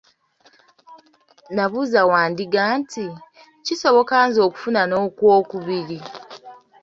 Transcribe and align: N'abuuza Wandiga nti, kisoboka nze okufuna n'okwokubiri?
N'abuuza 1.53 2.01
Wandiga 2.11 2.61
nti, 2.79 3.05
kisoboka 3.65 4.15
nze 4.27 4.39
okufuna 4.47 4.81
n'okwokubiri? 4.85 5.99